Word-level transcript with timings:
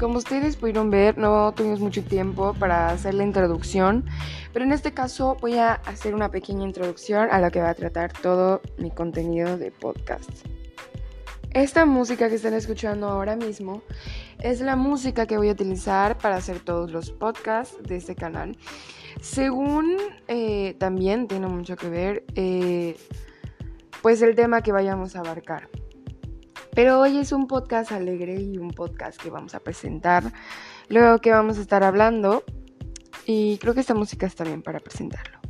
como 0.00 0.16
ustedes 0.16 0.56
pudieron 0.56 0.90
ver, 0.90 1.18
no 1.18 1.52
tuvimos 1.52 1.78
mucho 1.80 2.02
tiempo 2.02 2.54
para 2.54 2.88
hacer 2.88 3.12
la 3.12 3.22
introducción, 3.22 4.06
pero 4.50 4.64
en 4.64 4.72
este 4.72 4.92
caso 4.92 5.36
voy 5.42 5.58
a 5.58 5.74
hacer 5.74 6.14
una 6.14 6.30
pequeña 6.30 6.64
introducción 6.64 7.28
a 7.30 7.38
lo 7.38 7.50
que 7.50 7.60
va 7.60 7.68
a 7.68 7.74
tratar 7.74 8.10
todo 8.14 8.62
mi 8.78 8.90
contenido 8.90 9.58
de 9.58 9.70
podcast. 9.70 10.30
Esta 11.52 11.84
música 11.84 12.30
que 12.30 12.36
están 12.36 12.54
escuchando 12.54 13.08
ahora 13.08 13.36
mismo 13.36 13.82
es 14.38 14.62
la 14.62 14.74
música 14.74 15.26
que 15.26 15.36
voy 15.36 15.50
a 15.50 15.52
utilizar 15.52 16.16
para 16.16 16.36
hacer 16.36 16.60
todos 16.60 16.90
los 16.92 17.10
podcasts 17.10 17.76
de 17.82 17.96
este 17.96 18.14
canal. 18.14 18.56
Según 19.20 19.98
eh, 20.28 20.76
también 20.78 21.28
tiene 21.28 21.46
mucho 21.46 21.76
que 21.76 21.90
ver, 21.90 22.24
eh, 22.36 22.96
pues 24.00 24.22
el 24.22 24.34
tema 24.34 24.62
que 24.62 24.72
vayamos 24.72 25.14
a 25.14 25.18
abarcar. 25.18 25.68
Pero 26.74 27.00
hoy 27.00 27.18
es 27.18 27.32
un 27.32 27.46
podcast 27.46 27.90
alegre 27.90 28.40
y 28.40 28.56
un 28.58 28.70
podcast 28.70 29.20
que 29.20 29.28
vamos 29.28 29.54
a 29.54 29.60
presentar, 29.60 30.32
luego 30.88 31.18
que 31.18 31.32
vamos 31.32 31.58
a 31.58 31.60
estar 31.62 31.82
hablando 31.82 32.44
y 33.26 33.58
creo 33.58 33.74
que 33.74 33.80
esta 33.80 33.94
música 33.94 34.26
está 34.26 34.44
bien 34.44 34.62
para 34.62 34.78
presentarlo. 34.78 35.40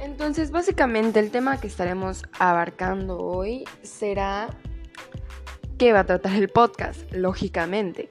Entonces, 0.00 0.50
básicamente 0.50 1.20
el 1.20 1.30
tema 1.30 1.60
que 1.60 1.66
estaremos 1.66 2.24
abarcando 2.38 3.18
hoy 3.18 3.64
será 3.82 4.48
qué 5.78 5.92
va 5.92 6.00
a 6.00 6.04
tratar 6.06 6.34
el 6.34 6.48
podcast, 6.48 7.12
lógicamente. 7.12 8.08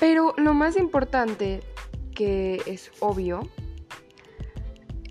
Pero 0.00 0.34
lo 0.38 0.54
más 0.54 0.76
importante, 0.76 1.60
que 2.14 2.62
es 2.66 2.90
obvio, 3.00 3.48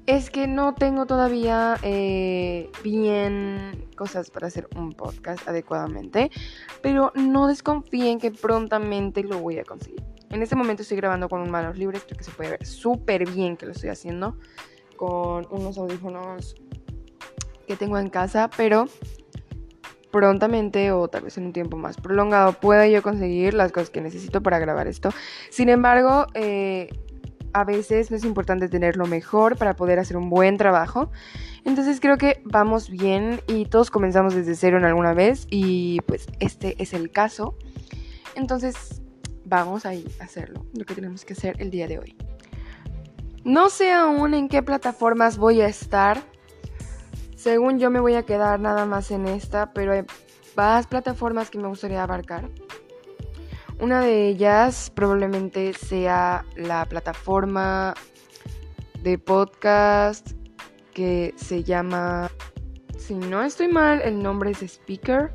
es 0.07 0.31
que 0.31 0.47
no 0.47 0.73
tengo 0.73 1.05
todavía 1.05 1.77
eh, 1.83 2.71
bien 2.83 3.87
cosas 3.95 4.31
para 4.31 4.47
hacer 4.47 4.67
un 4.75 4.93
podcast 4.93 5.47
adecuadamente, 5.47 6.31
pero 6.81 7.11
no 7.13 7.45
desconfíen 7.45 8.17
que 8.17 8.31
prontamente 8.31 9.23
lo 9.23 9.37
voy 9.37 9.59
a 9.59 9.63
conseguir. 9.63 10.03
En 10.31 10.41
este 10.41 10.55
momento 10.55 10.81
estoy 10.81 10.97
grabando 10.97 11.29
con 11.29 11.47
manos 11.51 11.77
libres, 11.77 12.03
creo 12.05 12.17
que 12.17 12.23
se 12.23 12.31
puede 12.31 12.49
ver 12.49 12.65
súper 12.65 13.29
bien 13.29 13.55
que 13.55 13.67
lo 13.67 13.73
estoy 13.73 13.91
haciendo 13.91 14.37
con 14.95 15.45
unos 15.51 15.77
audífonos 15.77 16.55
que 17.67 17.75
tengo 17.75 17.99
en 17.99 18.09
casa, 18.09 18.49
pero 18.57 18.87
prontamente 20.11 20.91
o 20.91 21.07
tal 21.07 21.23
vez 21.23 21.37
en 21.37 21.45
un 21.45 21.53
tiempo 21.53 21.77
más 21.77 21.97
prolongado 21.97 22.53
pueda 22.53 22.87
yo 22.87 23.01
conseguir 23.01 23.53
las 23.53 23.71
cosas 23.71 23.89
que 23.89 24.01
necesito 24.01 24.41
para 24.41 24.59
grabar 24.59 24.87
esto. 24.87 25.09
Sin 25.49 25.69
embargo, 25.69 26.27
eh, 26.33 26.89
a 27.53 27.63
veces 27.63 28.11
no 28.11 28.17
es 28.17 28.23
importante 28.23 28.69
tener 28.69 28.95
lo 28.95 29.05
mejor 29.05 29.57
para 29.57 29.75
poder 29.75 29.99
hacer 29.99 30.17
un 30.17 30.29
buen 30.29 30.57
trabajo. 30.57 31.11
Entonces 31.65 31.99
creo 31.99 32.17
que 32.17 32.41
vamos 32.45 32.89
bien 32.89 33.41
y 33.47 33.65
todos 33.65 33.91
comenzamos 33.91 34.35
desde 34.35 34.55
cero 34.55 34.77
en 34.77 34.85
alguna 34.85 35.13
vez 35.13 35.47
y 35.49 36.01
pues 36.01 36.27
este 36.39 36.75
es 36.81 36.93
el 36.93 37.11
caso. 37.11 37.55
Entonces 38.35 39.01
vamos 39.45 39.85
a 39.85 39.91
hacerlo, 40.19 40.65
lo 40.73 40.85
que 40.85 40.93
tenemos 40.93 41.25
que 41.25 41.33
hacer 41.33 41.55
el 41.59 41.71
día 41.71 41.87
de 41.87 41.99
hoy. 41.99 42.15
No 43.43 43.69
sé 43.69 43.91
aún 43.91 44.33
en 44.33 44.47
qué 44.47 44.61
plataformas 44.61 45.37
voy 45.37 45.61
a 45.61 45.67
estar. 45.67 46.21
Según 47.39 47.79
yo 47.79 47.89
me 47.89 48.01
voy 48.01 48.15
a 48.15 48.23
quedar 48.23 48.59
nada 48.59 48.85
más 48.85 49.11
en 49.11 49.25
esta, 49.25 49.71
pero 49.71 49.93
hay 49.93 50.01
varias 50.57 50.87
plataformas 50.87 51.49
que 51.49 51.57
me 51.57 51.69
gustaría 51.69 52.03
abarcar. 52.03 52.49
Una 53.79 54.01
de 54.01 54.27
ellas 54.27 54.91
probablemente 54.93 55.71
sea 55.71 56.43
la 56.57 56.83
plataforma 56.83 57.93
de 59.03 59.17
podcast 59.17 60.31
que 60.93 61.33
se 61.37 61.63
llama, 61.63 62.29
si 62.97 63.13
no 63.15 63.41
estoy 63.41 63.69
mal, 63.69 64.01
el 64.01 64.21
nombre 64.21 64.51
es 64.51 64.61
Speaker, 64.61 65.33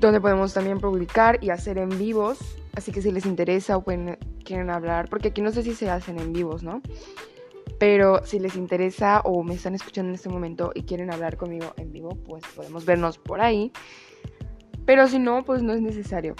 donde 0.00 0.20
podemos 0.20 0.52
también 0.52 0.80
publicar 0.80 1.38
y 1.44 1.50
hacer 1.50 1.78
en 1.78 1.90
vivos. 1.90 2.40
Así 2.74 2.90
que 2.90 3.02
si 3.02 3.12
les 3.12 3.24
interesa 3.24 3.76
o 3.76 3.84
quieren 3.84 4.68
hablar, 4.68 5.08
porque 5.08 5.28
aquí 5.28 5.42
no 5.42 5.52
sé 5.52 5.62
si 5.62 5.74
se 5.76 5.88
hacen 5.88 6.18
en 6.18 6.32
vivos, 6.32 6.64
¿no? 6.64 6.82
Pero 7.82 8.24
si 8.24 8.38
les 8.38 8.54
interesa 8.54 9.22
o 9.24 9.42
me 9.42 9.54
están 9.54 9.74
escuchando 9.74 10.10
en 10.10 10.14
este 10.14 10.28
momento 10.28 10.70
y 10.72 10.84
quieren 10.84 11.12
hablar 11.12 11.36
conmigo 11.36 11.74
en 11.76 11.90
vivo, 11.90 12.10
pues 12.10 12.44
podemos 12.54 12.84
vernos 12.84 13.18
por 13.18 13.40
ahí. 13.40 13.72
Pero 14.86 15.08
si 15.08 15.18
no, 15.18 15.42
pues 15.42 15.64
no 15.64 15.72
es 15.72 15.80
necesario. 15.80 16.36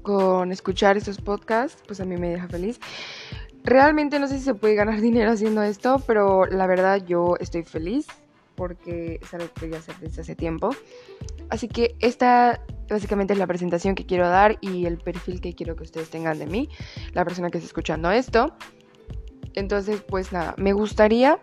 Con 0.00 0.50
escuchar 0.50 0.96
estos 0.96 1.20
podcasts, 1.20 1.82
pues 1.86 2.00
a 2.00 2.06
mí 2.06 2.16
me 2.16 2.30
deja 2.30 2.48
feliz. 2.48 2.80
Realmente 3.62 4.18
no 4.18 4.26
sé 4.26 4.38
si 4.38 4.44
se 4.44 4.54
puede 4.54 4.74
ganar 4.74 5.00
dinero 5.02 5.32
haciendo 5.32 5.62
esto, 5.62 6.02
pero 6.06 6.46
la 6.46 6.66
verdad 6.66 7.04
yo 7.04 7.34
estoy 7.38 7.64
feliz 7.64 8.06
porque 8.54 9.20
es 9.22 9.34
algo 9.34 9.48
que 9.52 9.60
quería 9.60 9.80
hacer 9.80 9.96
desde 10.00 10.22
hace 10.22 10.34
tiempo. 10.34 10.70
Así 11.50 11.68
que 11.68 11.94
esta 12.00 12.58
básicamente 12.88 13.34
es 13.34 13.38
la 13.38 13.46
presentación 13.46 13.94
que 13.94 14.06
quiero 14.06 14.30
dar 14.30 14.56
y 14.62 14.86
el 14.86 14.96
perfil 14.96 15.42
que 15.42 15.52
quiero 15.54 15.76
que 15.76 15.82
ustedes 15.82 16.08
tengan 16.08 16.38
de 16.38 16.46
mí, 16.46 16.70
la 17.12 17.22
persona 17.22 17.50
que 17.50 17.58
está 17.58 17.66
escuchando 17.66 18.10
esto. 18.10 18.56
Entonces, 19.54 20.02
pues 20.02 20.32
nada, 20.32 20.54
me 20.56 20.72
gustaría 20.72 21.38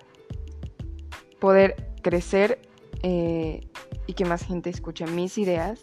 poder 1.40 1.76
crecer 2.02 2.60
eh, 3.04 3.62
y 4.08 4.14
que 4.14 4.26
más 4.26 4.46
gente 4.46 4.70
escuche 4.70 5.06
mis 5.06 5.38
ideas 5.38 5.82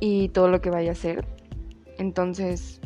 y 0.00 0.28
todo 0.28 0.48
lo 0.48 0.60
que 0.60 0.70
vaya 0.70 0.90
a 0.90 0.92
hacer. 0.92 1.26
Entonces, 1.98 2.80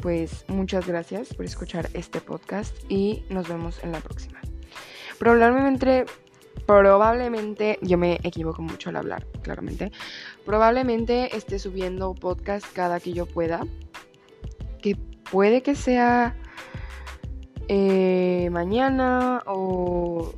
pues 0.00 0.44
muchas 0.48 0.86
gracias 0.86 1.34
por 1.34 1.44
escuchar 1.44 1.88
este 1.94 2.20
podcast 2.20 2.76
y 2.88 3.24
nos 3.28 3.48
vemos 3.48 3.82
en 3.82 3.92
la 3.92 4.00
próxima. 4.00 4.40
Probablemente 5.18 6.04
probablemente, 6.66 7.78
yo 7.80 7.96
me 7.96 8.18
equivoco 8.24 8.60
mucho 8.60 8.90
al 8.90 8.96
hablar, 8.96 9.26
claramente, 9.42 9.92
probablemente 10.44 11.36
esté 11.36 11.58
subiendo 11.58 12.14
podcast 12.14 12.66
cada 12.72 13.00
que 13.00 13.12
yo 13.12 13.26
pueda, 13.26 13.64
que 14.82 14.96
puede 15.30 15.62
que 15.62 15.74
sea 15.74 16.36
eh, 17.68 18.48
mañana 18.50 19.42
o 19.46 20.32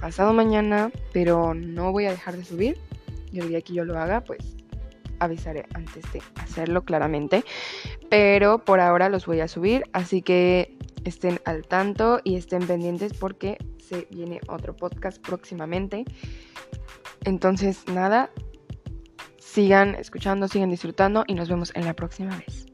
pasado 0.00 0.32
mañana, 0.32 0.90
pero 1.12 1.54
no 1.54 1.92
voy 1.92 2.06
a 2.06 2.10
dejar 2.10 2.36
de 2.36 2.44
subir. 2.44 2.78
Y 3.32 3.40
el 3.40 3.48
día 3.48 3.60
que 3.60 3.74
yo 3.74 3.84
lo 3.84 3.98
haga, 3.98 4.22
pues 4.22 4.56
avisaré 5.20 5.66
antes 5.74 6.10
de 6.12 6.22
hacerlo 6.36 6.82
claramente. 6.82 7.44
Pero 8.08 8.64
por 8.64 8.80
ahora 8.80 9.08
los 9.08 9.26
voy 9.26 9.40
a 9.40 9.48
subir, 9.48 9.84
así 9.92 10.22
que 10.22 10.76
estén 11.04 11.40
al 11.44 11.66
tanto 11.66 12.20
y 12.24 12.36
estén 12.36 12.66
pendientes 12.66 13.12
porque 13.14 13.58
se 13.78 14.08
viene 14.10 14.40
otro 14.48 14.74
podcast 14.74 15.20
próximamente. 15.20 16.04
Entonces, 17.24 17.84
nada, 17.86 18.30
sigan 19.38 19.94
escuchando, 19.94 20.48
sigan 20.48 20.70
disfrutando 20.70 21.24
y 21.26 21.34
nos 21.34 21.48
vemos 21.48 21.72
en 21.74 21.84
la 21.84 21.94
próxima 21.94 22.36
vez. 22.36 22.69